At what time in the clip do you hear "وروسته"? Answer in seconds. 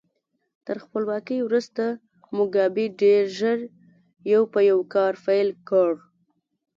1.43-1.83